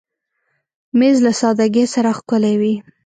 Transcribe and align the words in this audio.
مېز 0.97 1.17
له 1.25 1.31
سادګۍ 1.39 1.85
سره 1.93 2.09
ښکلی 2.17 2.55
وي. 2.61 2.73